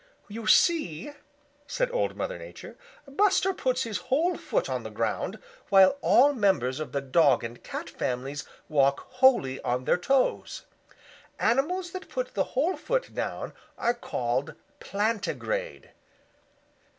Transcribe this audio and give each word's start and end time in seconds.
"You 0.27 0.47
see," 0.47 1.11
said 1.67 1.91
Old 1.91 2.15
Mother 2.17 2.39
Nature, 2.39 2.75
"Buster 3.07 3.53
puts 3.53 3.83
his 3.83 3.99
whole 4.09 4.35
foot 4.35 4.67
on 4.67 4.81
the 4.81 4.89
ground, 4.89 5.37
while 5.69 5.95
all 6.01 6.33
members 6.33 6.79
of 6.79 6.91
the 6.91 7.01
Dog 7.01 7.43
and 7.43 7.61
Cat 7.61 7.87
families 7.87 8.43
walk 8.67 9.01
wholly 9.21 9.61
on 9.61 9.85
their 9.85 9.97
toes. 9.97 10.65
Animals 11.37 11.91
that 11.91 12.09
put 12.09 12.33
the 12.33 12.43
whole 12.57 12.77
foot 12.77 13.13
down 13.13 13.53
are 13.77 13.93
called 13.93 14.55
plantigrade. 14.79 15.91